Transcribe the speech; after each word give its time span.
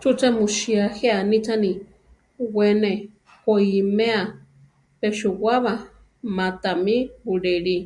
¿Chúche 0.00 0.28
mu 0.36 0.46
sía 0.56 0.84
je 0.96 1.08
anichani: 1.22 1.72
we 2.54 2.66
ne 2.82 2.92
koʼiméa 3.44 4.20
peʼsuwaba 5.00 5.72
ma 6.36 6.46
tamí 6.62 6.96
buléli? 7.24 7.76